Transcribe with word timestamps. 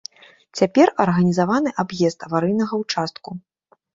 Цяпер 0.59 0.87
арганізаваны 1.03 1.69
аб'езд 1.83 2.19
аварыйнага 2.27 2.81
ўчастку. 2.83 3.29